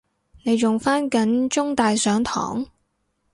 [0.43, 2.65] 你仲返緊中大上堂？